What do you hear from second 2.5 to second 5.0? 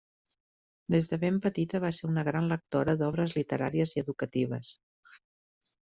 lectora d'obres literàries i educatives.